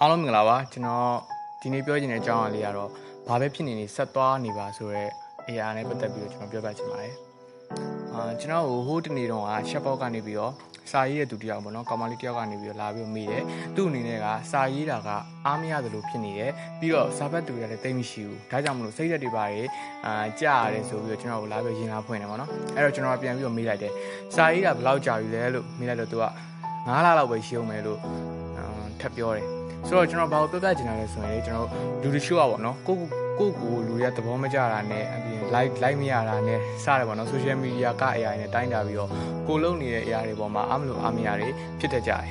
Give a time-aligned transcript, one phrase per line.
[0.00, 1.14] အားလုံးမင်္ဂလာပါကျွန်တော်
[1.60, 2.90] ဒီနေ့ပြောချင်တဲ့အကြောင်းအရာလေးကတော့
[3.28, 5.10] ဘာပဲဖြစ်နေနေဆက်သွားနေပါဆိုတော့
[5.48, 7.14] အရာနဲ့ပတ်သက်ပြီးတော့ကျွန်တော်ပြောပြချင်ပါတယ်
[8.12, 10.52] အာကျွန်တော်ဟိုတနေ့တော့ကရှက်ပေါက်ကနေပြီးတော့
[10.90, 13.42] စာရေးတဲ့သူတယောက်ပေါ့နော်ကောင်မလေးတယောက်ကနေပြီးတော့လာပြီးတော့မိတယ်
[13.76, 15.08] သူ့အနေနဲ့ကစာရေးတာက
[15.46, 19.66] အားမရတယ်လို့ဖြစ်နေတယ်ပြီးတော့စာဖတ်သူတွေကလည်းတိတ်မရှိဘူးဒါကြောင့်မလို့စိတ်သက်တွေပါတယ်
[20.06, 23.92] အာကြာရတယ်ဆိုပြီးတော့ကျွန်တော်ကိုလာပြီးရင်လာဖွင့်တယ်ပေါ့နော်အဲ့တော့ကျွန်တော်ပြန်ပြီးတော့မေးလိုက်တယ်
[24.34, 26.24] စာရေးတာဘယ်လောက်ကြာပြီလဲလို့မေးလိုက်တော့သူက
[26.86, 27.98] 9လလောက်ပဲရှိအောင်မယ်လို့
[29.00, 29.46] ထပ်ပြောတယ်
[29.86, 31.68] ဆိုတော့ကျွန်တော်ဘာလို့ပြောပြချင်တာလဲဆိုရင်ကျွန်တော်
[32.02, 32.96] လူတချို့อ่ะပေါ့နော်ကို
[33.38, 39.10] ကိုကိုလူတွေကသဘောမကျတာနဲ့အပြင် like like မရတာနဲ့စတယ်ပေါ့နော် social media ကအရာတွေနဲ့တိုင်းတာပြီးတော့
[39.46, 41.48] ကိုလုံနေတဲ့အရာတွေပေါ်မှာအမလို့အမရတွေ
[41.80, 42.24] ဖြစ်တတ်ကြတယ်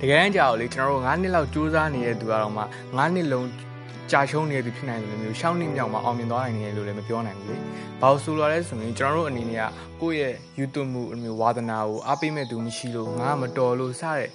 [0.00, 3.48] တကယ်တမ်းကြာတော့လေကျွန်တော်တို့9နှစ်လောက်စူးစမ်းနေတဲ့သူကတော့မှ9နှစ်လုံး
[4.10, 7.56] ကြာရှုံးနေတဲ့သူဖြစ်နိုင်တယ်လို့မျိုးရှောင်းနှစ်မြောက်မှာအောင်မြင်သွားနိုင်တယ်လို့လည်းမပြောနိုင်ဘူးလေ။
[8.00, 9.68] ဘာလို့ဆိုလိုလဲဆိုရင်ကျွန်တော်တို့အနေနဲ့က
[10.00, 14.28] ကိုယ့်ရဲ့ YouTube မှုအမျိုးဝါသနာကိုအားပေးမဲ့သူမရှိလို့ငါမတော်လို့စတဲ့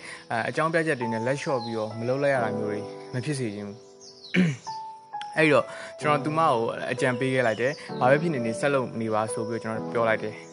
[0.49, 2.79] အကြောင်းပြချက်တွေနဲ့လက်လျှော့ပြီးတော့မလုပ်လိုက်ရတာမျိုးတွေ
[3.13, 3.77] မဖြစ်စေချင်ဘူး။
[5.37, 5.65] အဲ့တော့
[6.01, 6.61] ကျွန်တော်သူမကို
[6.91, 10.35] အကြံပေးခဲ့လိုက်တယ်။ဘာပဲဖြစ်နေနေဆက်လုပ်နေပါဆိုပြီးတော့ကျွန်တော်ပြောလိုက်တယ်။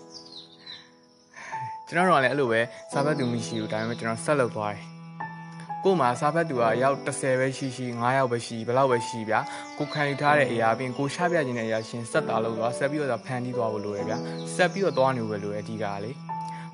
[1.89, 2.61] ကျွန်တော်တို့ကလည်းအဲ့လိုပဲ
[2.93, 4.96] စာဖတ်သူမရှိဘူးဒါပေမဲ့ကျွန်တော်ဆက်လုပ်သွားတယ်
[5.87, 9.41] ကို့မှာစားဖက်သူကရောက်30ပဲရှိရှိ9ယောက်ပဲရှိဘယ်လောက်ပဲရှိဗျာ
[9.79, 14.19] ကိုခံယူထားတဲ့အရာပြင်ကိုချပြခြင်းတဲ့အရာရှင်ဆက်တာလို့သွားဆက်ပြီးတော့ဖန်တီးသွားဖို့လိုရဗျာ
[14.55, 16.11] ဆက်ပြီးတော့သွားနေဖို့ပဲလိုရအဓိကကလေ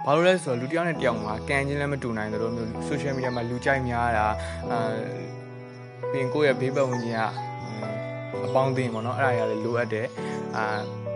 [0.05, 4.27] ဘာလို့လဲဆိုတော့လူတစ်ယောက်နဲ့တစ်ယောက်မှာကန်ချင်းလည်းမတူနိုင်သလိုမျိုး social media မှာလူကြိုက်များတာ
[4.71, 4.79] အာ
[6.13, 7.23] ပြင်ကိုရဲ့ဘေးပတ်ဝန်းကျင်က
[8.47, 10.07] အပေါင်းအသင်းပေါ့နော်အဲ့ဒါတွေကလည်းလိုအပ်တယ်
[10.57, 10.65] အာ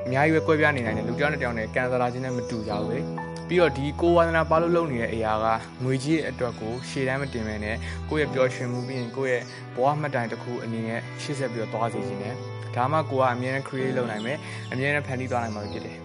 [0.06, 5.46] အများကြီးပဲကွဲပြားနေနိုင်တယ်လူတစ်ယောက်နဲ့တစ်ယောက်နဲ့ကန်ဆာလာချင်းနဲ့မတူကြဘူးလေ ပြီးတော့ဒီကိုဝါသနာပါလို့လုပ်နေတဲ့အရာက
[5.84, 7.76] ငွေကြီးအတွက်ကိုရှေ့တန်းမတင်မဲနဲ့
[8.10, 9.42] ကိုယ့်ရဲ့ပျော်ရွှင်မှုပြီးရင်ကိုယ့်ရဲ့
[9.76, 12.34] ဘဝမှတ်တိုင်တစ်ခုအနေနဲ့ရှေ့ဆက်ပြီးတော့သွားစီခြင်းနဲ့
[12.76, 14.38] ဒါမှကိုကအမြဲတမ်း create လုပ်နိုင်မယ်
[14.72, 15.96] အမြဲတမ်းဖန်တီးသွားနိုင်မှာဖြစ်တယ်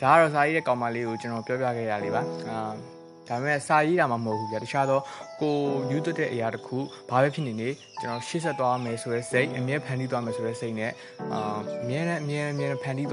[0.00, 3.00] ဒါကတော့စာရေးတဲ့ကောင်မလေးကိုကျွန်တော်ပြောပြခဲ့ရလေးပါအာ
[3.30, 5.00] ဒါပေမဲ့စာရေးတာမှမဟုတ်ဘူးဗျာတခြားသော
[5.40, 5.56] ကို
[5.90, 6.78] ယူသွတ်တဲ့အရာတစ်ခု
[7.10, 7.68] ဘာပဲဖြစ်နေနေ
[8.00, 10.92] ကျွန်တော်ရှေ့ဆက်သွားမယ်ဆိုတဲ့စိတ်အမြဲဖန်တီးသွားမယ်ဆိုတဲ့စိတ်နဲ့
[11.32, 13.08] အာအမြဲတမ်းအမြဲအမြဲဖန်တီး